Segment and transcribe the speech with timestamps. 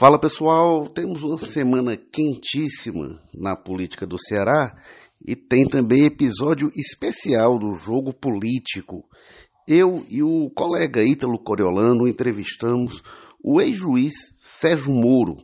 [0.00, 4.74] Fala pessoal, temos uma semana quentíssima na política do Ceará
[5.22, 9.04] e tem também episódio especial do jogo político.
[9.68, 13.02] Eu e o colega Ítalo Coriolano entrevistamos
[13.44, 15.36] o ex-juiz Sérgio Moro.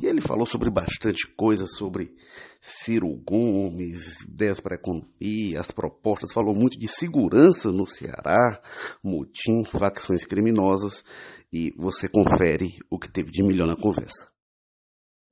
[0.00, 2.14] E ele falou sobre bastante coisa sobre
[2.62, 8.58] Ciro Gomes, ideias para economia, as propostas, falou muito de segurança no Ceará,
[9.02, 11.04] motim, facções criminosas
[11.52, 14.28] e você confere o que teve de melhor na conversa.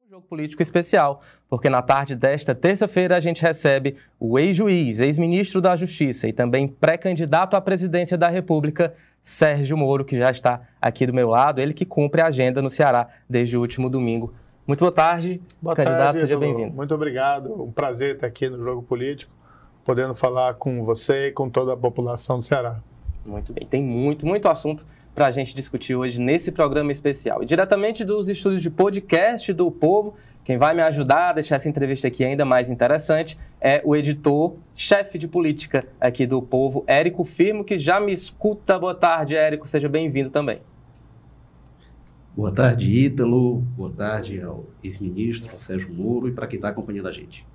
[0.05, 5.61] Um jogo político especial, porque na tarde desta terça-feira a gente recebe o ex-juiz, ex-ministro
[5.61, 11.07] da Justiça e também pré-candidato à presidência da República, Sérgio Moro, que já está aqui
[11.07, 14.33] do meu lado, ele que cumpre a agenda no Ceará desde o último domingo.
[14.67, 16.75] Muito boa tarde, boa candidato, tarde, seja bem-vindo.
[16.75, 19.33] Muito obrigado, um prazer estar aqui no Jogo Político,
[19.85, 22.81] podendo falar com você e com toda a população do Ceará.
[23.25, 24.87] Muito bem, tem muito, muito assunto
[25.17, 27.43] para a gente discutir hoje nesse programa especial.
[27.43, 30.15] E diretamente dos estúdios de podcast do Povo,
[30.45, 34.57] quem vai me ajudar a deixar essa entrevista aqui ainda mais interessante é o editor,
[34.75, 38.79] chefe de política aqui do Povo, Érico Firmo, que já me escuta.
[38.79, 40.61] Boa tarde, Érico, seja bem-vindo também.
[42.37, 43.61] Boa tarde, Ítalo.
[43.75, 47.47] Boa tarde ao ex-ministro Sérgio Moro e para quem está acompanhando a gente.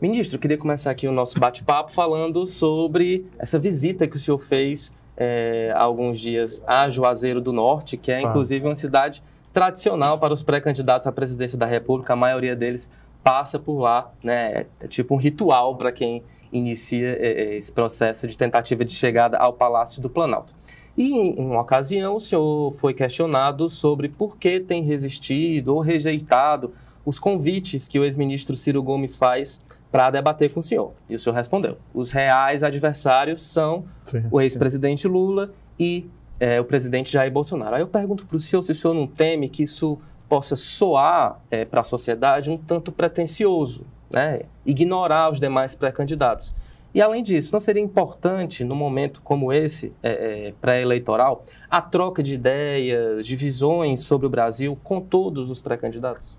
[0.00, 4.90] Ministro, queria começar aqui o nosso bate-papo falando sobre essa visita que o senhor fez
[5.20, 9.20] é, há alguns dias a Juazeiro do Norte, que é inclusive uma cidade
[9.52, 12.12] tradicional para os pré-candidatos à presidência da República.
[12.12, 12.88] A maioria deles
[13.24, 14.66] passa por lá, né?
[14.78, 19.36] É tipo um ritual para quem inicia é, é, esse processo de tentativa de chegada
[19.36, 20.54] ao Palácio do Planalto.
[20.96, 26.72] E em uma ocasião o senhor foi questionado sobre por que tem resistido ou rejeitado
[27.04, 30.92] os convites que o ex-ministro Ciro Gomes faz para debater com o senhor.
[31.08, 36.08] E o senhor respondeu: os reais adversários são sim, o ex-presidente Lula e
[36.38, 37.74] é, o presidente Jair Bolsonaro.
[37.74, 39.98] Aí eu pergunto para o senhor se o senhor não teme que isso
[40.28, 44.42] possa soar é, para a sociedade um tanto pretensioso, né?
[44.64, 46.54] ignorar os demais pré-candidatos.
[46.94, 52.22] E além disso, não seria importante, num momento como esse, é, é, pré-eleitoral, a troca
[52.22, 56.37] de ideias, de visões sobre o Brasil com todos os pré-candidatos?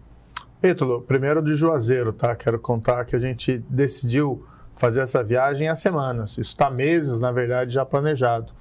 [0.62, 2.36] Ítalo, primeiro de Juazeiro, tá?
[2.36, 6.31] Quero contar que a gente decidiu fazer essa viagem há semanas.
[6.31, 8.52] Isso está meses, na verdade, já planejado.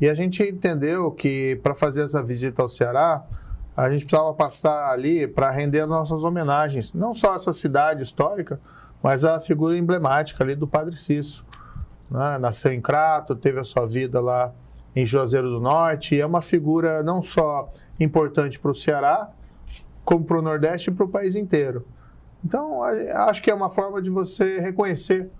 [0.00, 3.24] E a gente entendeu que para fazer essa visita ao Ceará,
[3.76, 8.60] a gente precisava passar ali para render as nossas homenagens, não só essa cidade histórica,
[9.02, 11.44] mas a figura emblemática ali do Padre Cícero.
[12.08, 12.38] Né?
[12.38, 14.52] Nasceu em Crato, teve a sua vida lá
[14.94, 19.28] em Juazeiro do Norte, é uma figura não só importante para o Ceará,
[20.04, 21.86] como para o Nordeste e para o país inteiro.
[22.44, 25.30] Então, acho que é uma forma de você reconhecer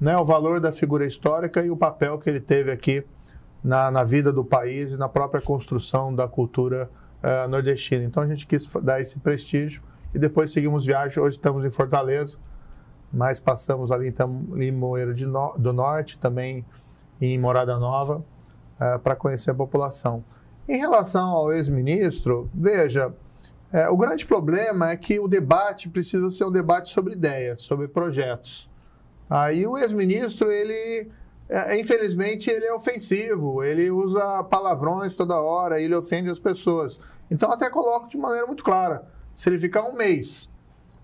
[0.00, 3.04] né, o valor da figura histórica e o papel que ele teve aqui
[3.62, 6.90] na, na vida do país e na própria construção da cultura
[7.22, 8.04] uh, nordestina.
[8.04, 9.82] Então, a gente quis dar esse prestígio
[10.14, 11.22] e depois seguimos viagem.
[11.22, 12.38] Hoje estamos em Fortaleza,
[13.12, 16.64] mas passamos ali em Limoeiro no, do Norte, também
[17.20, 18.16] em Morada Nova,
[18.80, 20.24] uh, para conhecer a população.
[20.68, 23.12] Em relação ao ex-ministro, veja,
[23.72, 27.86] é, o grande problema é que o debate precisa ser um debate sobre ideias, sobre
[27.88, 28.68] projetos.
[29.28, 31.10] Aí o ex-ministro, ele,
[31.48, 36.98] é, infelizmente, ele é ofensivo, ele usa palavrões toda hora, ele ofende as pessoas.
[37.30, 40.48] Então, até coloco de maneira muito clara: se ele ficar um mês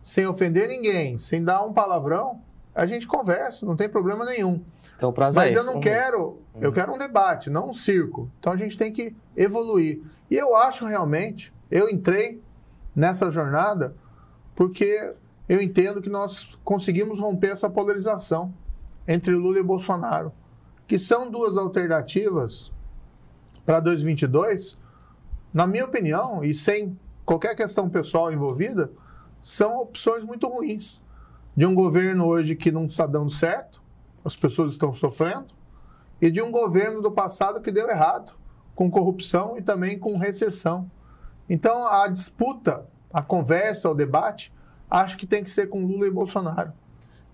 [0.03, 2.41] sem ofender ninguém, sem dar um palavrão,
[2.75, 4.63] a gente conversa, não tem problema nenhum.
[4.97, 8.31] Então, prazo Mas é eu não quero, eu quero um debate, não um circo.
[8.41, 10.01] Então a gente tem que evoluir.
[10.31, 12.43] E eu acho realmente, eu entrei
[12.95, 13.95] nessa jornada,
[14.55, 15.15] porque
[15.49, 18.55] eu entendo que nós conseguimos romper essa polarização
[19.07, 20.33] entre Lula e Bolsonaro,
[20.87, 22.73] que são duas alternativas
[23.65, 24.79] para 2022,
[25.53, 28.91] na minha opinião, e sem qualquer questão pessoal envolvida,
[29.41, 31.03] são opções muito ruins.
[31.57, 33.83] De um governo hoje que não está dando certo,
[34.25, 35.55] as pessoas estão sofrendo,
[36.21, 38.35] e de um governo do passado que deu errado,
[38.75, 40.91] com corrupção e também com recessão.
[41.49, 44.53] Então, a disputa, a conversa, o debate,
[44.91, 46.73] acho que tem que ser com Lula e Bolsonaro.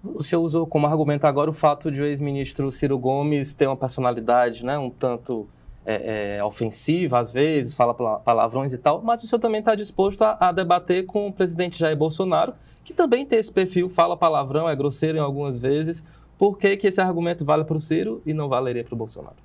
[0.03, 3.77] O senhor usou como argumento agora o fato de o ex-ministro Ciro Gomes ter uma
[3.77, 5.47] personalidade né, um tanto
[5.85, 10.23] é, é, ofensiva, às vezes, fala palavrões e tal, mas o senhor também está disposto
[10.23, 12.55] a, a, debater com o presidente Jair Bolsonaro,
[12.85, 16.03] que também tem esse perfil, fala palavrão, é grosseiro em algumas vezes.
[16.39, 19.37] Por que, que esse argumento vale para o Ciro e não valeria para o Bolsonaro?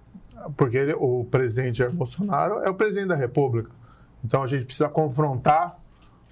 [0.56, 3.72] Porque ele, o presidente Jair Bolsonaro é o presidente da República.
[4.26, 5.80] Então a gente precisa confrontar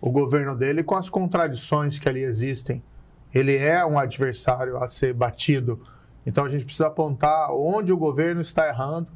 [0.02, 2.84] o governo dele com as contradições que ali existem.
[3.32, 5.80] Ele é um adversário a ser batido.
[6.26, 9.10] Então a gente precisa apontar onde o governo está errando,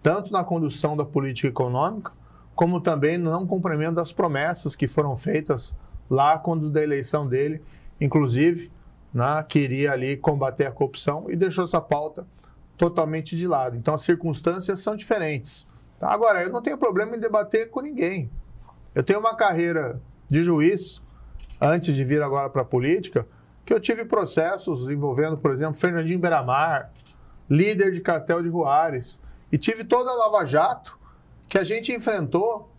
[0.00, 2.12] tanto na condução da política econômica,
[2.54, 5.74] como também não cumprimento das promessas que foram feitas
[6.08, 7.60] lá quando da eleição dele,
[8.00, 8.70] inclusive,
[9.12, 12.24] né, queria ali combater a corrupção e deixou essa pauta
[12.76, 13.76] totalmente de lado.
[13.76, 15.66] Então as circunstâncias são diferentes.
[16.08, 18.30] Agora, eu não tenho problema em debater com ninguém.
[18.94, 21.02] Eu tenho uma carreira de juiz,
[21.60, 23.26] antes de vir agora para a política,
[23.64, 26.90] que eu tive processos envolvendo, por exemplo, Fernandinho Beramar,
[27.48, 29.20] líder de cartel de Juárez,
[29.52, 30.98] e tive toda a Lava Jato
[31.48, 32.70] que a gente enfrentou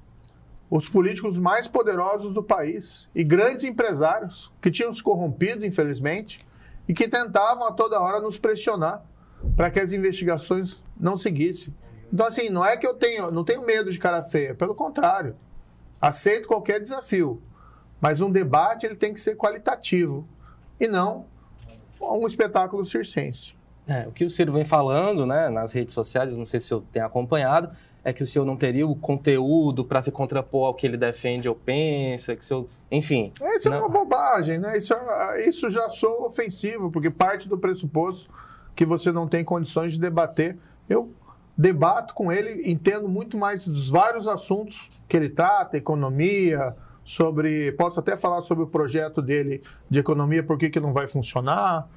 [0.70, 6.40] os políticos mais poderosos do país e grandes empresários que tinham se corrompido, infelizmente,
[6.88, 9.04] e que tentavam a toda hora nos pressionar
[9.56, 11.76] para que as investigações não seguissem.
[12.14, 15.36] Então, assim, não é que eu tenho, não tenho medo de cara feia, pelo contrário.
[16.00, 17.42] Aceito qualquer desafio.
[18.00, 20.28] Mas um debate ele tem que ser qualitativo
[20.80, 21.26] e não
[22.02, 23.56] um espetáculo circense.
[23.88, 26.70] É, o que o Ciro vem falando né, nas redes sociais, não sei se o
[26.70, 27.70] senhor tem acompanhado,
[28.04, 31.48] é que o senhor não teria o conteúdo para se contrapor ao que ele defende
[31.48, 33.32] ou pensa, que o senhor, enfim.
[33.56, 33.78] Isso não...
[33.78, 34.78] é uma bobagem, né?
[34.78, 38.30] Isso, é, isso já sou ofensivo, porque parte do pressuposto
[38.76, 40.58] que você não tem condições de debater.
[40.90, 41.12] Eu
[41.58, 47.72] debato com ele, entendo muito mais dos vários assuntos que ele trata, economia, sobre.
[47.74, 51.88] Posso até falar sobre o projeto dele de economia, por que, que não vai funcionar.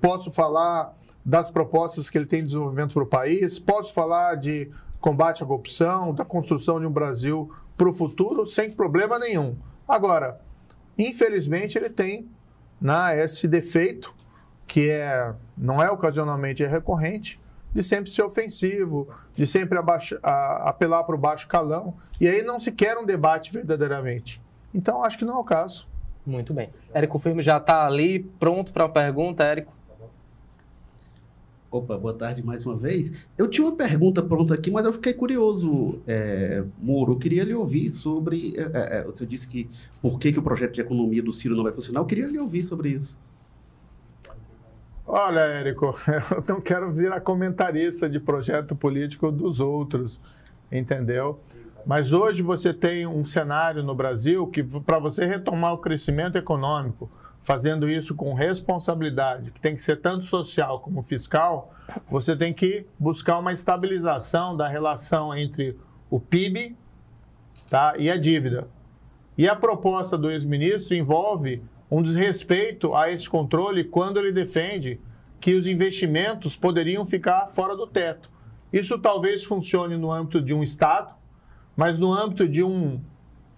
[0.00, 3.58] Posso falar das propostas que ele tem de desenvolvimento para o país.
[3.58, 4.70] Posso falar de
[5.00, 9.56] combate à corrupção, da construção de um Brasil para o futuro, sem problema nenhum.
[9.88, 10.40] Agora,
[10.98, 12.28] infelizmente, ele tem
[12.80, 14.14] né, esse defeito,
[14.66, 17.40] que é, não é ocasionalmente, é recorrente,
[17.72, 21.94] de sempre ser ofensivo, de sempre abaixo, a, apelar para o baixo calão.
[22.20, 24.40] E aí não se quer um debate verdadeiramente.
[24.74, 25.88] Então, acho que não é o caso.
[26.24, 26.70] Muito bem.
[26.92, 29.72] Érico Firme já está ali, pronto para a pergunta, Érico.
[31.70, 33.26] Opa, boa tarde mais uma vez.
[33.38, 37.12] Eu tinha uma pergunta pronta aqui, mas eu fiquei curioso, é, Muro.
[37.12, 38.54] Eu queria lhe ouvir sobre.
[38.56, 39.70] É, é, é, o senhor disse que
[40.02, 42.00] por que, que o projeto de economia do Ciro não vai funcionar.
[42.00, 43.16] Eu queria lhe ouvir sobre isso.
[45.12, 50.20] Olha, Érico, eu não quero virar comentarista de projeto político dos outros,
[50.70, 51.40] entendeu?
[51.84, 57.10] Mas hoje você tem um cenário no Brasil que, para você retomar o crescimento econômico,
[57.40, 61.74] fazendo isso com responsabilidade, que tem que ser tanto social como fiscal,
[62.08, 65.76] você tem que buscar uma estabilização da relação entre
[66.08, 66.76] o PIB
[67.68, 68.68] tá, e a dívida.
[69.36, 71.60] E a proposta do ex-ministro envolve
[71.90, 75.00] um desrespeito a esse controle quando ele defende
[75.40, 78.30] que os investimentos poderiam ficar fora do teto.
[78.72, 81.14] Isso talvez funcione no âmbito de um Estado,
[81.76, 83.00] mas no âmbito de um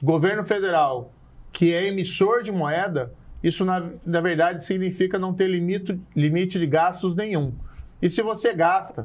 [0.03, 1.13] governo federal
[1.53, 3.13] que é emissor de moeda,
[3.43, 7.53] isso na, na verdade significa não ter limite, limite de gastos nenhum.
[8.01, 9.05] E se você gasta,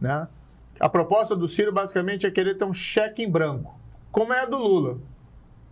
[0.00, 0.26] né?
[0.80, 3.78] A proposta do Ciro basicamente é querer ter um cheque em branco,
[4.12, 4.98] como é a do Lula.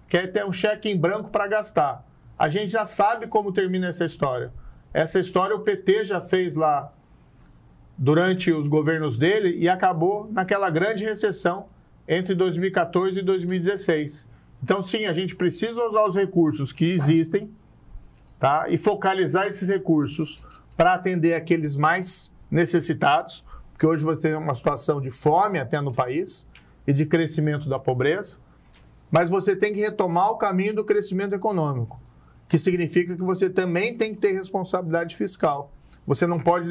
[0.08, 2.04] Quer ter um cheque em branco para gastar.
[2.38, 4.52] A gente já sabe como termina essa história.
[4.92, 6.92] Essa história o PT já fez lá
[7.96, 11.66] durante os governos dele e acabou naquela grande recessão
[12.06, 14.26] entre 2014 e 2016.
[14.62, 17.50] Então, sim, a gente precisa usar os recursos que existem
[18.38, 18.66] tá?
[18.68, 20.44] e focalizar esses recursos
[20.76, 25.92] para atender aqueles mais necessitados, porque hoje você tem uma situação de fome até no
[25.92, 26.46] país
[26.86, 28.36] e de crescimento da pobreza,
[29.10, 32.00] mas você tem que retomar o caminho do crescimento econômico,
[32.48, 35.72] que significa que você também tem que ter responsabilidade fiscal.
[36.06, 36.68] Você não pode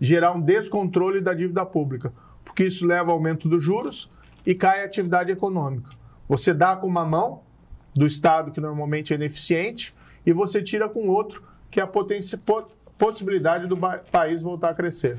[0.00, 2.12] gerar um descontrole da dívida pública,
[2.44, 4.10] porque isso leva ao aumento dos juros
[4.46, 5.90] e cai a atividade econômica.
[6.28, 7.42] Você dá com uma mão
[7.94, 11.90] do Estado, que normalmente é ineficiente, e você tira com outro, que é a
[12.96, 13.76] possibilidade do
[14.10, 15.18] país voltar a crescer.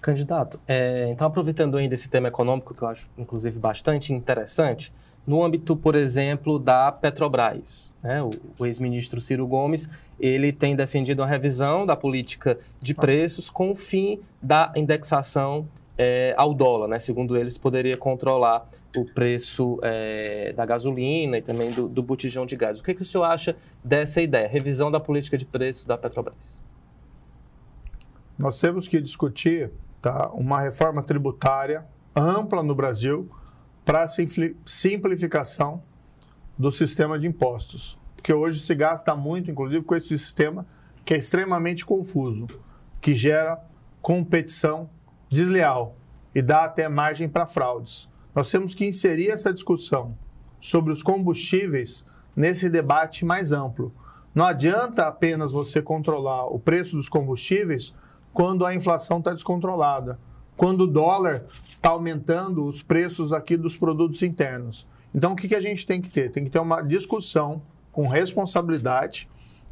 [0.00, 4.92] Candidato, é, então aproveitando ainda esse tema econômico, que eu acho inclusive bastante interessante,
[5.26, 11.22] no âmbito, por exemplo, da Petrobras, né, o, o ex-ministro Ciro Gomes, ele tem defendido
[11.22, 15.66] a revisão da política de preços com o fim da indexação
[15.98, 16.98] é, ao dólar, né?
[16.98, 22.54] Segundo eles, poderia controlar o preço é, da gasolina e também do, do, botijão de
[22.54, 22.78] gás.
[22.78, 26.60] O que, que o senhor acha dessa ideia, revisão da política de preços da Petrobras?
[28.38, 33.28] Nós temos que discutir tá, uma reforma tributária ampla no Brasil
[33.86, 34.04] para
[34.66, 35.80] simplificação
[36.58, 38.00] do sistema de impostos.
[38.16, 40.66] Porque hoje se gasta muito, inclusive, com esse sistema
[41.04, 42.48] que é extremamente confuso,
[43.00, 43.60] que gera
[44.02, 44.90] competição
[45.30, 45.96] desleal
[46.34, 48.08] e dá até margem para fraudes.
[48.34, 50.18] Nós temos que inserir essa discussão
[50.58, 53.94] sobre os combustíveis nesse debate mais amplo.
[54.34, 57.94] Não adianta apenas você controlar o preço dos combustíveis
[58.32, 60.18] quando a inflação está descontrolada.
[60.56, 64.86] Quando o dólar está aumentando os preços aqui dos produtos internos.
[65.14, 66.30] Então, o que, que a gente tem que ter?
[66.30, 69.28] Tem que ter uma discussão com responsabilidade,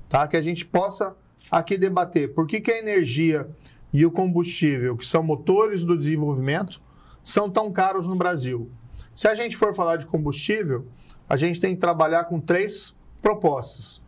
[0.09, 0.27] tá?
[0.29, 1.17] que a gente possa
[1.51, 3.49] aqui debater por que, que a energia
[3.93, 6.81] e o combustível, que são motores do desenvolvimento,
[7.23, 8.71] são tão caros no Brasil.
[9.13, 10.87] Se a gente for falar de combustível,
[11.29, 14.03] a gente tem que trabalhar com três propostas.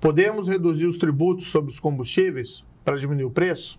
[0.00, 3.78] Podemos reduzir os tributos sobre os combustíveis para diminuir o preço?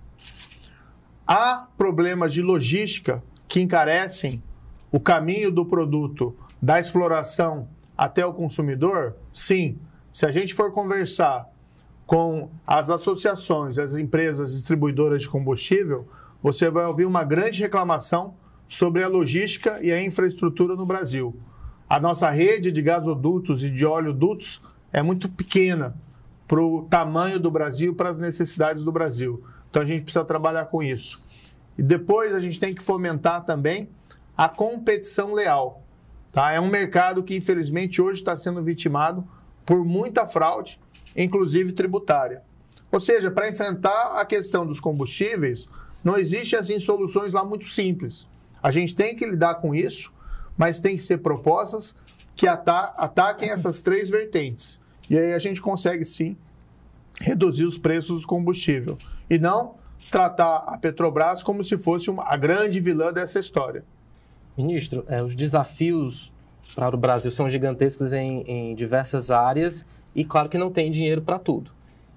[1.27, 4.41] Há problemas de logística que encarecem
[4.89, 7.67] o caminho do produto da exploração
[7.97, 9.13] até o consumidor?
[9.33, 9.77] Sim.
[10.09, 11.45] Se a gente for conversar
[12.05, 16.07] com as associações, as empresas distribuidoras de combustível,
[16.41, 21.37] você vai ouvir uma grande reclamação sobre a logística e a infraestrutura no Brasil.
[21.89, 24.61] A nossa rede de gasodutos e de oleodutos
[24.93, 25.93] é muito pequena
[26.47, 29.43] para o tamanho do Brasil, para as necessidades do Brasil.
[29.77, 31.21] Então a gente precisa trabalhar com isso.
[31.77, 33.87] E depois a gente tem que fomentar também
[34.35, 35.83] a competição leal.
[36.31, 36.51] Tá?
[36.51, 39.23] É um mercado que, infelizmente, hoje está sendo vitimado
[39.63, 40.79] por muita fraude,
[41.15, 42.41] inclusive tributária.
[42.91, 45.69] Ou seja, para enfrentar a questão dos combustíveis,
[46.03, 48.25] não existe assim soluções lá muito simples.
[48.63, 50.11] A gente tem que lidar com isso,
[50.57, 51.95] mas tem que ser propostas
[52.35, 54.79] que ata ataquem essas três vertentes.
[55.07, 56.35] E aí a gente consegue sim
[57.19, 58.97] reduzir os preços do combustível.
[59.29, 59.75] E não
[60.09, 63.83] tratar a Petrobras como se fosse uma, a grande vilã dessa história.
[64.57, 66.31] Ministro, é, os desafios
[66.75, 71.21] para o Brasil são gigantescos em, em diversas áreas e claro que não tem dinheiro
[71.21, 71.71] para tudo.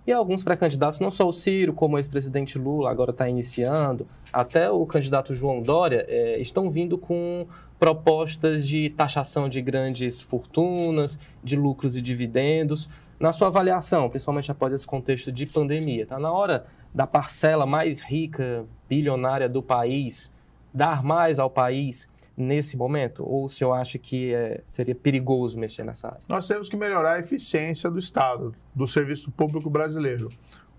[0.06, 4.70] E alguns pré-candidatos, não só o Ciro, como o ex-presidente Lula agora está iniciando, até
[4.70, 7.46] o candidato João Dória, é, estão vindo com
[7.78, 12.88] propostas de taxação de grandes fortunas, de lucros e dividendos.
[13.20, 18.00] Na sua avaliação, principalmente após esse contexto de pandemia, está na hora da parcela mais
[18.00, 20.32] rica, bilionária do país,
[20.72, 23.22] dar mais ao país nesse momento?
[23.22, 26.20] Ou o senhor acha que é, seria perigoso mexer nessa área?
[26.30, 30.30] Nós temos que melhorar a eficiência do Estado, do serviço público brasileiro.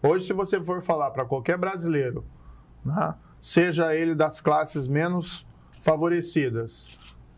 [0.01, 2.25] Hoje, se você for falar para qualquer brasileiro,
[2.83, 5.45] né, seja ele das classes menos
[5.79, 6.97] favorecidas,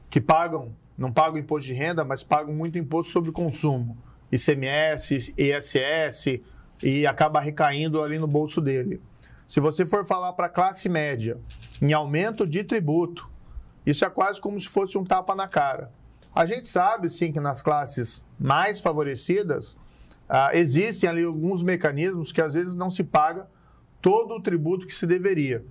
[0.09, 3.97] que pagam, não pagam imposto de renda, mas pagam muito imposto sobre consumo,
[4.35, 6.39] ICMS, ISS,
[6.81, 9.01] e acaba recaindo ali no bolso dele.
[9.47, 11.37] Se você for falar para a classe média
[11.81, 13.29] em aumento de tributo,
[13.85, 15.91] isso é quase como se fosse um tapa na cara.
[16.33, 19.77] A gente sabe, sim, que nas classes mais favorecidas
[20.27, 23.47] ah, existem ali alguns mecanismos que às vezes não se paga
[24.01, 25.63] todo o tributo que se deveria.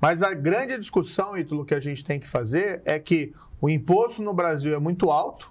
[0.00, 4.22] Mas a grande discussão, Ítalo, que a gente tem que fazer é que o imposto
[4.22, 5.50] no Brasil é muito alto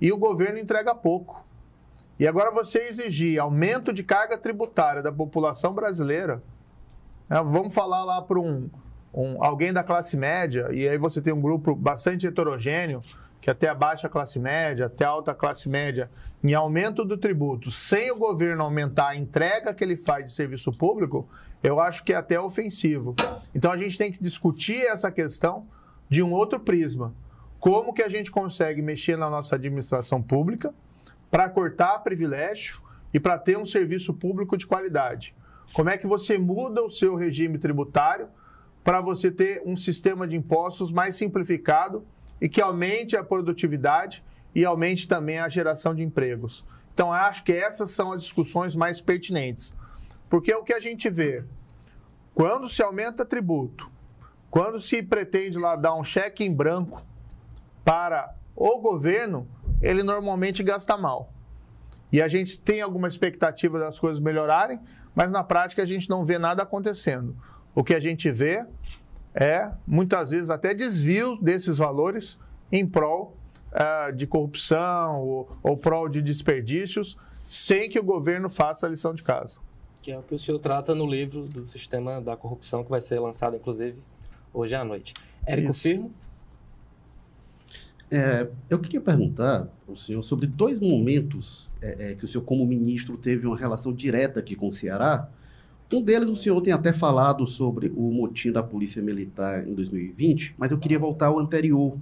[0.00, 1.42] e o governo entrega pouco.
[2.18, 6.42] E agora você exigir aumento de carga tributária da população brasileira,
[7.28, 8.68] né, vamos falar lá para um,
[9.14, 13.02] um, alguém da classe média, e aí você tem um grupo bastante heterogêneo,
[13.40, 16.10] que até a baixa classe média, até a alta classe média,
[16.42, 20.72] em aumento do tributo, sem o governo aumentar a entrega que ele faz de serviço
[20.72, 21.28] público,
[21.62, 23.14] eu acho que é até ofensivo.
[23.54, 25.66] Então a gente tem que discutir essa questão
[26.08, 27.14] de um outro prisma.
[27.60, 30.74] Como que a gente consegue mexer na nossa administração pública
[31.30, 32.80] para cortar privilégio
[33.12, 35.34] e para ter um serviço público de qualidade?
[35.72, 38.28] Como é que você muda o seu regime tributário
[38.82, 42.06] para você ter um sistema de impostos mais simplificado
[42.40, 46.64] e que aumente a produtividade e aumente também a geração de empregos.
[46.92, 49.72] Então, acho que essas são as discussões mais pertinentes.
[50.28, 51.44] Porque o que a gente vê.
[52.34, 53.90] Quando se aumenta tributo,
[54.50, 57.04] quando se pretende lá dar um cheque em branco
[57.84, 59.46] para o governo,
[59.80, 61.32] ele normalmente gasta mal.
[62.12, 64.80] E a gente tem alguma expectativa das coisas melhorarem,
[65.14, 67.36] mas na prática a gente não vê nada acontecendo.
[67.74, 68.66] O que a gente vê
[69.34, 72.38] é, muitas vezes, até desvio desses valores
[72.72, 73.36] em prol
[73.72, 77.16] uh, de corrupção ou, ou prol de desperdícios,
[77.46, 79.60] sem que o governo faça a lição de casa.
[80.02, 83.00] Que é o que o senhor trata no livro do Sistema da Corrupção, que vai
[83.00, 83.98] ser lançado, inclusive,
[84.52, 85.14] hoje à noite.
[85.46, 85.72] Érico.
[85.72, 86.12] Firmo?
[88.10, 92.66] É, eu queria perguntar ao senhor sobre dois momentos é, é, que o senhor, como
[92.66, 95.28] ministro, teve uma relação direta aqui com o Ceará
[95.96, 100.54] um deles, o senhor tem até falado sobre o motim da Polícia Militar em 2020,
[100.58, 101.96] mas eu queria voltar ao anterior,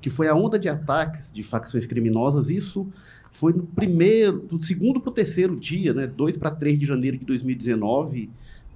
[0.00, 2.50] que foi a onda de ataques de facções criminosas.
[2.50, 2.86] Isso
[3.32, 7.18] foi no primeiro, do segundo para o terceiro dia, né, 2 para 3 de janeiro
[7.18, 8.30] de 2019.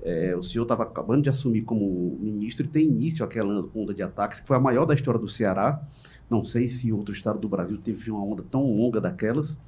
[0.08, 4.04] É, o senhor estava acabando de assumir como ministro e tem início aquela onda de
[4.04, 5.82] ataques, que foi a maior da história do Ceará.
[6.30, 9.58] Não sei se outro estado do Brasil teve uma onda tão longa daquelas.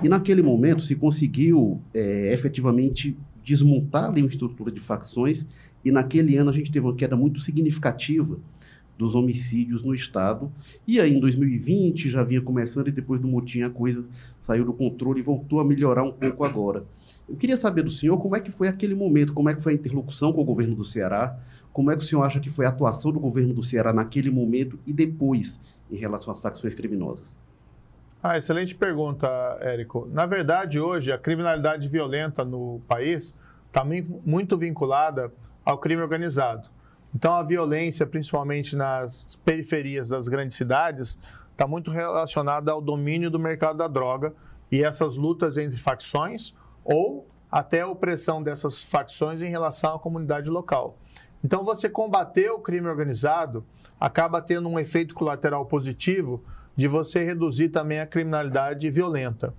[0.00, 5.44] E naquele momento se conseguiu é, efetivamente desmontar ali uma estrutura de facções
[5.84, 8.38] e naquele ano a gente teve uma queda muito significativa
[8.96, 10.52] dos homicídios no estado.
[10.86, 14.04] E aí em 2020 já vinha começando e depois do motim a coisa
[14.40, 16.84] saiu do controle e voltou a melhorar um pouco agora.
[17.28, 19.72] Eu queria saber do senhor como é que foi aquele momento, como é que foi
[19.72, 21.38] a interlocução com o governo do Ceará,
[21.72, 24.30] como é que o senhor acha que foi a atuação do governo do Ceará naquele
[24.30, 25.58] momento e depois
[25.90, 27.36] em relação às facções criminosas?
[28.22, 29.26] Ah, excelente pergunta,
[29.60, 30.08] Érico.
[30.12, 35.32] Na verdade, hoje, a criminalidade violenta no país está muito vinculada
[35.64, 36.70] ao crime organizado.
[37.14, 41.18] Então, a violência, principalmente nas periferias das grandes cidades,
[41.52, 44.32] está muito relacionada ao domínio do mercado da droga
[44.70, 46.54] e essas lutas entre facções
[46.84, 50.98] ou até a opressão dessas facções em relação à comunidade local.
[51.42, 53.64] Então, você combater o crime organizado
[54.00, 56.42] acaba tendo um efeito colateral positivo
[56.74, 59.54] de você reduzir também a criminalidade violenta.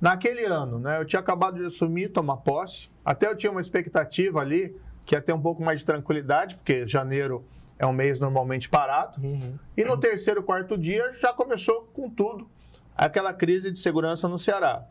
[0.00, 4.40] Naquele ano, né, eu tinha acabado de assumir, tomar posse, até eu tinha uma expectativa
[4.40, 7.44] ali que ia ter um pouco mais de tranquilidade, porque janeiro
[7.78, 9.20] é um mês normalmente parado.
[9.20, 9.58] Uhum.
[9.76, 12.48] E no terceiro, quarto dia já começou com tudo
[12.96, 14.84] aquela crise de segurança no Ceará.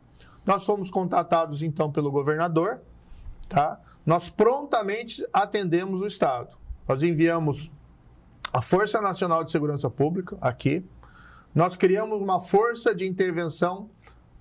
[0.48, 2.80] Nós fomos contatados então pelo governador,
[3.50, 3.80] tá?
[4.06, 6.58] Nós prontamente atendemos o Estado.
[6.88, 7.70] Nós enviamos
[8.54, 10.86] a Força Nacional de Segurança Pública aqui.
[11.54, 13.90] Nós criamos uma força de intervenção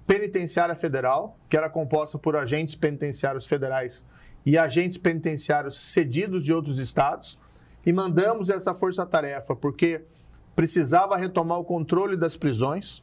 [0.06, 4.04] penitenciária federal, que era composta por agentes penitenciários federais
[4.44, 7.36] e agentes penitenciários cedidos de outros estados,
[7.84, 10.04] e mandamos essa força-tarefa porque
[10.54, 13.02] precisava retomar o controle das prisões,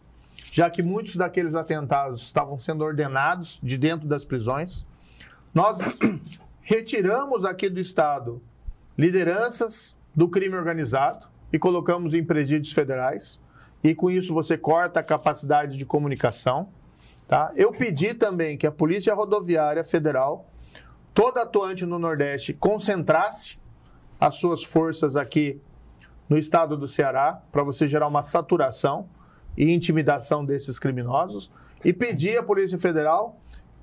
[0.54, 4.86] já que muitos daqueles atentados estavam sendo ordenados de dentro das prisões.
[5.52, 5.98] Nós
[6.62, 8.40] retiramos aqui do Estado
[8.96, 13.42] lideranças do crime organizado e colocamos em presídios federais,
[13.84, 16.70] e com isso você corta a capacidade de comunicação.
[17.28, 17.52] Tá?
[17.56, 20.46] Eu pedi também que a Polícia Rodoviária Federal,
[21.16, 23.58] toda atuante no Nordeste, concentrasse
[24.20, 25.60] as suas forças aqui
[26.30, 29.10] no estado do Ceará, para você gerar uma saturação
[29.58, 31.52] e intimidação desses criminosos
[31.84, 33.38] e pedir à Polícia Federal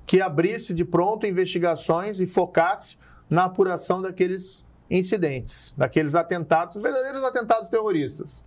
[0.05, 2.97] que abrisse de pronto investigações e focasse
[3.29, 8.43] na apuração daqueles incidentes, daqueles atentados, verdadeiros atentados terroristas.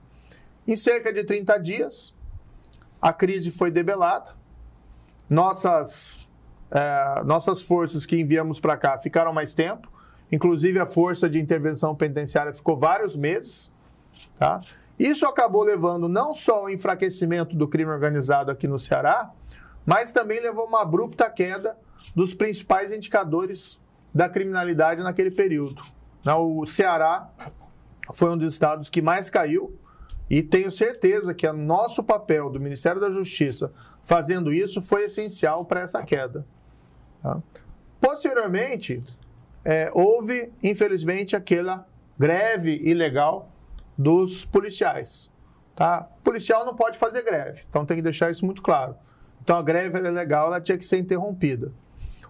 [0.67, 2.15] Em cerca de 30 dias,
[3.01, 4.33] a crise foi debelada,
[5.29, 6.19] nossas,
[6.71, 9.91] é, nossas forças que enviamos para cá ficaram mais tempo,
[10.31, 13.73] inclusive a força de intervenção penitenciária ficou vários meses,
[14.37, 14.61] tá?
[14.99, 19.31] Isso acabou levando não só ao enfraquecimento do crime organizado aqui no Ceará,
[19.85, 21.77] mas também levou a uma abrupta queda
[22.15, 23.81] dos principais indicadores
[24.15, 25.83] da criminalidade naquele período.
[26.25, 27.29] Né, o Ceará
[28.13, 29.77] foi um dos estados que mais caiu
[30.31, 35.65] e tenho certeza que o nosso papel do Ministério da Justiça fazendo isso foi essencial
[35.65, 36.47] para essa queda.
[37.23, 37.43] Tá?
[38.01, 39.03] Posteriormente,
[39.65, 41.87] é, houve, infelizmente, aquela
[42.19, 43.51] greve ilegal
[43.97, 45.31] dos policiais.
[45.75, 46.09] Tá?
[46.21, 48.95] O policial não pode fazer greve, então tem que deixar isso muito claro.
[49.43, 51.73] Então a greve era legal, ela tinha que ser interrompida.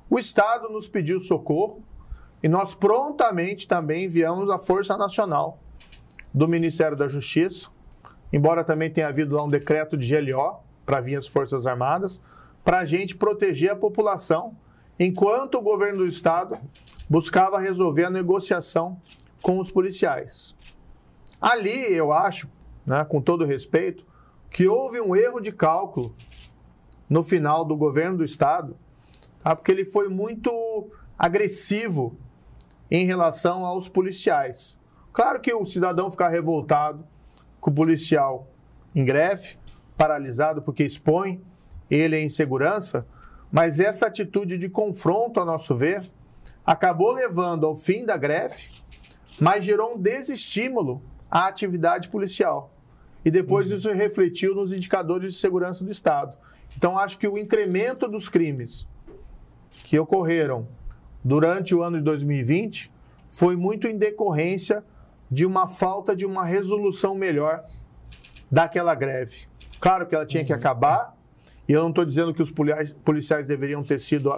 [0.09, 1.83] O Estado nos pediu socorro
[2.42, 5.59] e nós prontamente também enviamos a Força Nacional
[6.33, 7.68] do Ministério da Justiça,
[8.33, 12.20] embora também tenha havido lá um decreto de GLO para vir as Forças Armadas,
[12.64, 14.57] para a gente proteger a população,
[14.98, 16.59] enquanto o governo do Estado
[17.09, 19.00] buscava resolver a negociação
[19.40, 20.57] com os policiais.
[21.44, 22.48] Ali, eu acho,
[22.87, 24.07] né, com todo respeito,
[24.48, 26.16] que houve um erro de cálculo
[27.07, 28.74] no final do governo do Estado,
[29.42, 29.54] tá?
[29.54, 30.50] porque ele foi muito
[31.18, 32.16] agressivo
[32.90, 34.78] em relação aos policiais.
[35.12, 37.07] Claro que o cidadão ficar revoltado
[37.61, 38.48] com o policial
[38.94, 39.59] em greve,
[39.98, 41.42] paralisado porque expõe
[41.90, 43.07] ele em insegurança,
[43.52, 46.11] mas essa atitude de confronto, a nosso ver,
[46.64, 48.70] acabou levando ao fim da greve,
[49.38, 51.02] mas gerou um desestímulo
[51.34, 52.72] a atividade policial.
[53.24, 53.76] E depois uhum.
[53.76, 56.38] isso refletiu nos indicadores de segurança do Estado.
[56.76, 58.86] Então, acho que o incremento dos crimes
[59.82, 60.68] que ocorreram
[61.24, 62.92] durante o ano de 2020
[63.28, 64.84] foi muito em decorrência
[65.28, 67.64] de uma falta de uma resolução melhor
[68.48, 69.48] daquela greve.
[69.80, 70.46] Claro que ela tinha uhum.
[70.46, 71.16] que acabar,
[71.66, 72.52] e eu não estou dizendo que os
[73.04, 74.30] policiais deveriam ter sido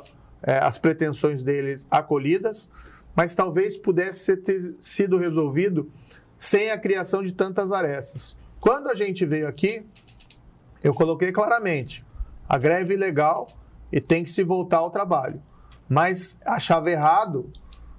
[0.43, 2.71] é, as pretensões deles acolhidas,
[3.15, 5.91] mas talvez pudesse ter sido resolvido
[6.37, 8.37] sem a criação de tantas arestas.
[8.61, 9.85] Quando a gente veio aqui,
[10.83, 12.05] eu coloquei claramente:
[12.49, 13.49] a greve é ilegal
[13.93, 15.43] e tem que se voltar ao trabalho.
[15.89, 17.51] Mas achava errado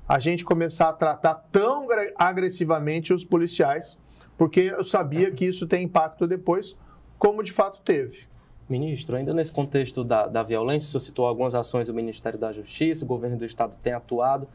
[0.07, 3.97] a gente começar a tratar tão agressivamente os policiais,
[4.37, 6.77] porque eu sabia que isso tem impacto depois,
[7.17, 8.27] como de fato teve.
[8.69, 12.51] Ministro, ainda nesse contexto da, da violência, o senhor citou algumas ações do Ministério da
[12.51, 14.47] Justiça, o governo do Estado tem atuado,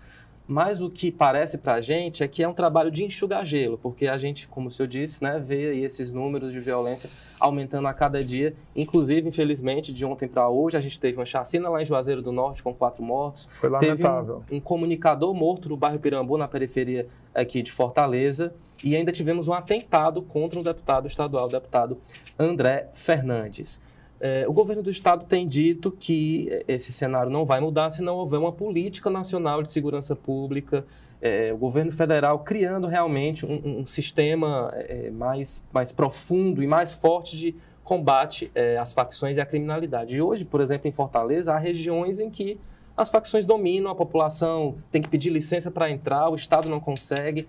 [0.46, 3.78] mas o que parece para a gente é que é um trabalho de enxugar gelo,
[3.78, 7.94] porque a gente, como o senhor disse, né, vê esses números de violência aumentando a
[7.94, 8.54] cada dia.
[8.74, 12.32] Inclusive, infelizmente, de ontem para hoje, a gente teve uma chacina lá em Juazeiro do
[12.32, 13.48] Norte com quatro mortos.
[13.50, 14.40] Foi lamentável.
[14.40, 18.52] Teve um, um comunicador morto no bairro Pirambu, na periferia aqui de Fortaleza.
[18.84, 21.98] E ainda tivemos um atentado contra um deputado estadual, o deputado
[22.38, 23.80] André Fernandes.
[24.24, 28.14] É, o governo do estado tem dito que esse cenário não vai mudar se não
[28.14, 30.86] houver uma política nacional de segurança pública,
[31.20, 36.92] é, o governo federal criando realmente um, um sistema é, mais, mais profundo e mais
[36.92, 40.14] forte de combate é, às facções e à criminalidade.
[40.14, 42.60] E hoje, por exemplo, em Fortaleza, há regiões em que
[42.96, 47.48] as facções dominam, a população tem que pedir licença para entrar, o Estado não consegue.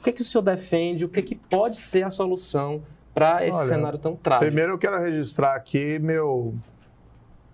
[0.00, 1.04] O que, que o senhor defende?
[1.04, 2.82] O que, que pode ser a solução
[3.18, 4.46] para esse Olha, cenário tão trágico?
[4.46, 6.54] Primeiro eu quero registrar aqui meu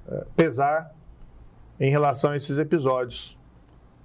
[0.06, 0.94] é, pesar
[1.80, 3.38] em relação a esses episódios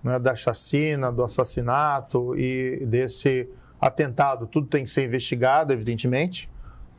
[0.01, 4.47] né, da chacina, do assassinato e desse atentado.
[4.47, 6.49] Tudo tem que ser investigado, evidentemente,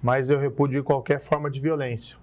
[0.02, 2.18] mas eu repudio qualquer forma de violência.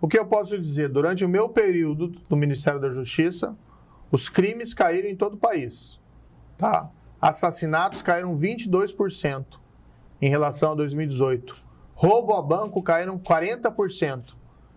[0.00, 0.88] O que eu posso dizer?
[0.88, 3.56] Durante o meu período no Ministério da Justiça,
[4.10, 6.00] os crimes caíram em todo o país.
[6.56, 6.88] Tá?
[7.20, 9.58] Assassinatos caíram 22%
[10.22, 11.69] em relação a 2018
[12.00, 14.34] roubo a banco caíram 40%.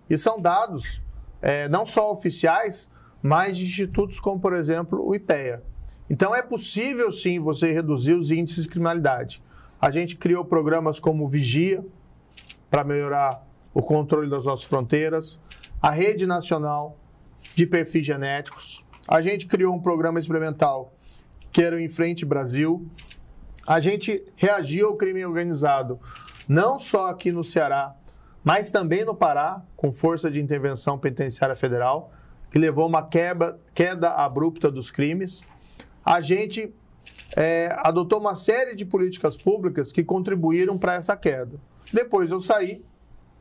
[0.10, 1.02] E são dados
[1.42, 2.90] é, não só oficiais,
[3.22, 5.64] mas de institutos como, por exemplo, o IPEA.
[6.10, 9.42] Então é possível sim você reduzir os índices de criminalidade.
[9.80, 11.82] A gente criou programas como Vigia,
[12.70, 15.40] para melhorar o controle das nossas fronteiras,
[15.82, 16.98] a Rede Nacional
[17.56, 18.86] de Perfis Genéticos.
[19.08, 20.94] A gente criou um programa experimental
[21.54, 22.86] que era o Em Frente Brasil.
[23.66, 26.02] A gente reagiu ao crime organizado
[26.48, 27.96] não só aqui no Ceará,
[28.44, 32.12] mas também no Pará, com força de intervenção penitenciária federal,
[32.52, 35.42] que levou uma queda abrupta dos crimes.
[36.06, 36.74] A gente
[37.36, 41.60] é, adotou uma série de políticas públicas que contribuíram para essa queda.
[41.92, 42.84] Depois eu saí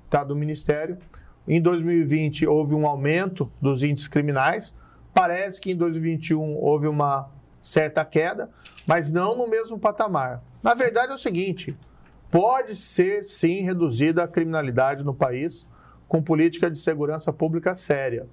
[0.08, 0.98] tá, do Ministério.
[1.46, 4.74] Em 2020 houve um aumento dos índices criminais.
[5.12, 7.28] Parece que em 2021 houve uma
[7.60, 8.50] certa queda,
[8.86, 10.42] mas não no mesmo patamar.
[10.62, 11.76] Na verdade é o seguinte:
[12.32, 15.68] pode ser sim reduzida a criminalidade no país
[16.08, 18.26] com política de segurança pública séria.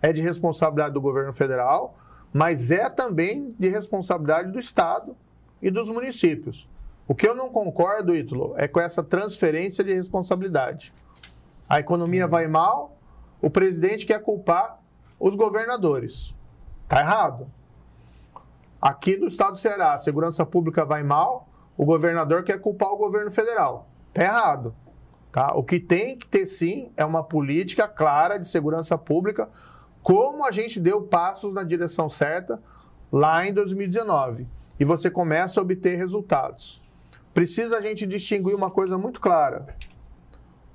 [0.00, 1.94] É de responsabilidade do governo federal,
[2.32, 5.14] mas é também de responsabilidade do Estado
[5.60, 6.66] e dos municípios.
[7.06, 10.94] O que eu não concordo, Ítalo, é com essa transferência de responsabilidade.
[11.68, 12.96] A economia vai mal,
[13.40, 14.78] o presidente quer culpar
[15.20, 16.34] os governadores.
[16.84, 17.50] Está errado.
[18.80, 22.96] Aqui no estado do Ceará, a segurança pública vai mal, o governador quer culpar o
[22.96, 23.88] governo federal.
[24.08, 24.74] Está errado.
[25.30, 25.54] Tá?
[25.54, 29.48] O que tem que ter sim é uma política clara de segurança pública,
[30.02, 32.62] como a gente deu passos na direção certa
[33.10, 34.46] lá em 2019.
[34.78, 36.82] E você começa a obter resultados.
[37.32, 39.74] Precisa a gente distinguir uma coisa muito clara.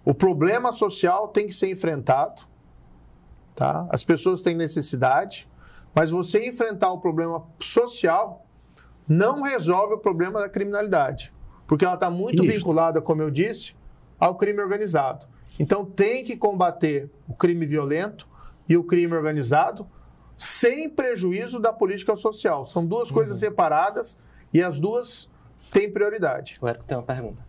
[0.04, 2.44] O problema social tem que ser enfrentado,
[3.54, 3.88] tá?
[3.92, 5.48] As pessoas têm necessidade,
[5.94, 8.47] mas você enfrentar o problema social
[9.08, 11.34] não resolve o problema da criminalidade,
[11.66, 12.54] porque ela está muito Isso.
[12.54, 13.76] vinculada, como eu disse,
[14.20, 15.28] ao crime organizado.
[15.60, 18.28] Então tem que combater o crime violento
[18.68, 19.88] e o crime organizado
[20.38, 22.66] sem prejuízo da política social.
[22.66, 23.16] São duas uhum.
[23.16, 24.18] coisas separadas
[24.54, 25.30] e as duas
[25.72, 26.58] têm prioridade.
[26.62, 27.46] O Érico tem uma pergunta.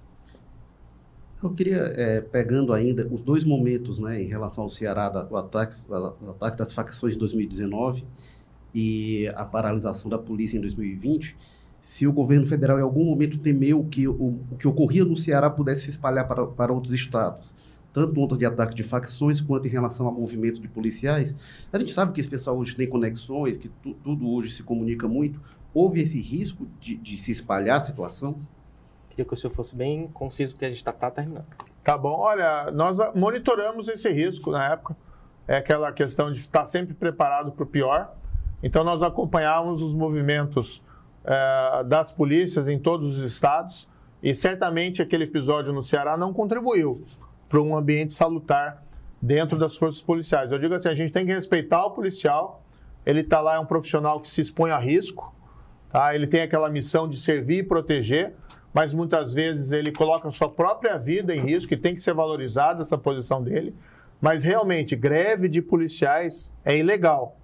[1.42, 5.76] Eu queria, é, pegando ainda os dois momentos né, em relação ao Ceará, do ataque,
[5.86, 8.04] do ataque das facções de 2019
[8.80, 11.36] e a paralisação da polícia em 2020,
[11.82, 15.50] se o governo federal em algum momento temeu que o, o que ocorria no Ceará
[15.50, 17.52] pudesse se espalhar para, para outros estados,
[17.92, 21.34] tanto ondas de ataque de facções quanto em relação a movimentos de policiais,
[21.72, 25.08] a gente sabe que esse pessoal hoje tem conexões, que tu, tudo hoje se comunica
[25.08, 25.40] muito.
[25.74, 28.38] Houve esse risco de, de se espalhar a situação?
[29.10, 31.46] Queria que o senhor fosse bem conciso, porque a gente está tá terminando.
[31.82, 32.16] Tá bom.
[32.16, 34.96] Olha, nós monitoramos esse risco na época.
[35.48, 38.14] É aquela questão de estar sempre preparado para o pior.
[38.62, 40.82] Então, nós acompanhávamos os movimentos
[41.24, 43.88] é, das polícias em todos os estados
[44.22, 47.04] e certamente aquele episódio no Ceará não contribuiu
[47.48, 48.82] para um ambiente salutar
[49.20, 50.50] dentro das forças policiais.
[50.50, 52.62] Eu digo assim, a gente tem que respeitar o policial,
[53.06, 55.34] ele está lá, é um profissional que se expõe a risco,
[55.90, 56.14] tá?
[56.14, 58.34] ele tem aquela missão de servir e proteger,
[58.72, 62.12] mas muitas vezes ele coloca a sua própria vida em risco e tem que ser
[62.12, 63.74] valorizada essa posição dele.
[64.20, 67.37] Mas realmente, greve de policiais é ilegal.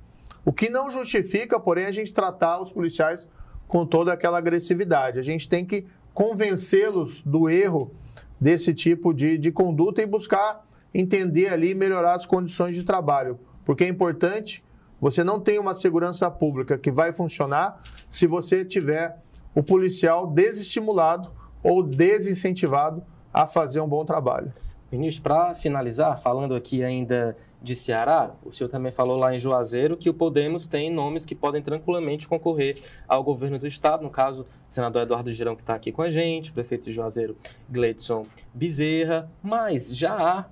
[0.44, 3.26] O que não justifica, porém, a gente tratar os policiais
[3.66, 5.18] com toda aquela agressividade.
[5.18, 7.92] A gente tem que convencê-los do erro
[8.40, 13.38] desse tipo de, de conduta e buscar entender ali e melhorar as condições de trabalho.
[13.64, 14.62] Porque é importante,
[15.00, 19.18] você não tem uma segurança pública que vai funcionar se você tiver
[19.54, 23.02] o policial desestimulado ou desincentivado
[23.32, 24.52] a fazer um bom trabalho.
[24.92, 29.96] Ministro, para finalizar, falando aqui ainda de Ceará, o senhor também falou lá em Juazeiro
[29.96, 34.42] que o Podemos tem nomes que podem tranquilamente concorrer ao governo do estado, no caso,
[34.42, 37.34] o senador Eduardo Girão, que está aqui com a gente, prefeito de Juazeiro,
[37.70, 40.44] Gleidson Bezerra, mas já há,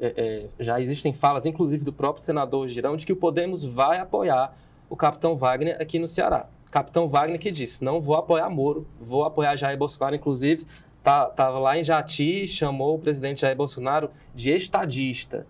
[0.00, 4.00] é, é, já existem falas, inclusive do próprio senador Girão, de que o Podemos vai
[4.00, 4.52] apoiar
[4.90, 6.48] o capitão Wagner aqui no Ceará.
[6.68, 10.66] Capitão Wagner que disse, não vou apoiar Moro, vou apoiar Jair Bolsonaro, inclusive,
[10.98, 15.46] estava tá, lá em Jati, chamou o presidente Jair Bolsonaro de estadista.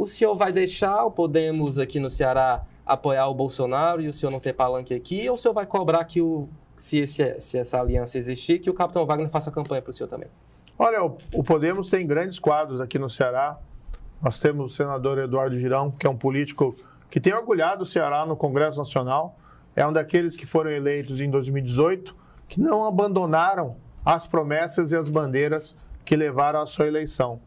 [0.00, 4.32] O senhor vai deixar o Podemos aqui no Ceará apoiar o Bolsonaro e o senhor
[4.32, 5.28] não ter palanque aqui?
[5.28, 8.72] Ou o senhor vai cobrar que, o, se, esse, se essa aliança existir, que o
[8.72, 10.28] capitão Wagner faça campanha para o senhor também?
[10.78, 13.58] Olha, o, o Podemos tem grandes quadros aqui no Ceará.
[14.22, 16.74] Nós temos o senador Eduardo Girão, que é um político
[17.10, 19.36] que tem orgulhado o Ceará no Congresso Nacional.
[19.76, 22.16] É um daqueles que foram eleitos em 2018,
[22.48, 27.38] que não abandonaram as promessas e as bandeiras que levaram à sua eleição.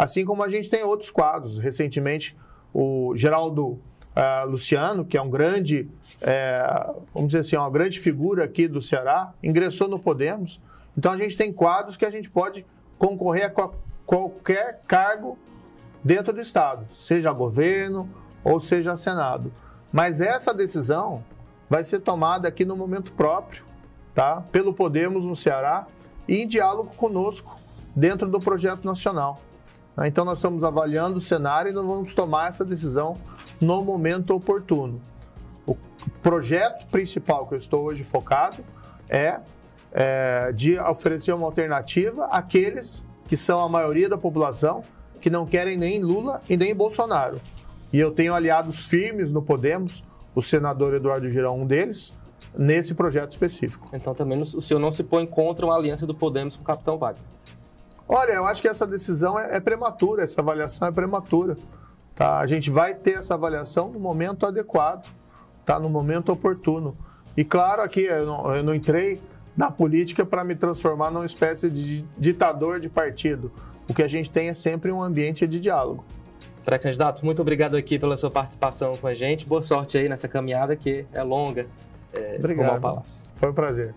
[0.00, 1.58] Assim como a gente tem outros quadros.
[1.58, 2.34] Recentemente,
[2.72, 5.90] o Geraldo uh, Luciano, que é um grande,
[6.22, 10.58] é, vamos dizer assim, uma grande figura aqui do Ceará, ingressou no Podemos.
[10.96, 12.64] Então a gente tem quadros que a gente pode
[12.96, 13.70] concorrer a
[14.06, 15.38] qualquer cargo
[16.02, 18.08] dentro do Estado, seja governo
[18.42, 19.52] ou seja Senado.
[19.92, 21.22] Mas essa decisão
[21.68, 23.64] vai ser tomada aqui no momento próprio,
[24.14, 24.42] tá?
[24.50, 25.86] Pelo Podemos no Ceará
[26.26, 27.60] e em diálogo conosco
[27.94, 29.42] dentro do projeto nacional.
[30.00, 30.08] Né?
[30.08, 33.18] Então, nós estamos avaliando o cenário e nós vamos tomar essa decisão
[33.60, 34.98] no momento oportuno.
[35.66, 35.76] O
[36.22, 38.64] projeto principal que eu estou hoje focado
[39.08, 39.40] é,
[39.92, 44.82] é de oferecer uma alternativa àqueles que são a maioria da população
[45.20, 47.38] que não querem nem Lula e nem Bolsonaro.
[47.92, 50.02] E eu tenho aliados firmes no Podemos,
[50.34, 52.14] o senador Eduardo Girão, um deles,
[52.56, 53.88] nesse projeto específico.
[53.92, 56.96] Então também o senhor não se põe contra uma aliança do Podemos com o capitão
[56.96, 57.22] Wagner?
[58.12, 61.56] Olha, eu acho que essa decisão é, é prematura, essa avaliação é prematura.
[62.12, 62.40] Tá?
[62.40, 65.08] A gente vai ter essa avaliação no momento adequado,
[65.64, 65.78] tá?
[65.78, 66.92] no momento oportuno.
[67.36, 69.20] E claro, aqui eu não, eu não entrei
[69.56, 73.52] na política para me transformar numa espécie de ditador de partido.
[73.88, 76.04] O que a gente tem é sempre um ambiente de diálogo.
[76.64, 79.46] Pré-candidato, muito obrigado aqui pela sua participação com a gente.
[79.46, 81.68] Boa sorte aí nessa caminhada que é longa.
[82.12, 83.02] É, Obrigado.
[83.36, 83.94] Foi um prazer.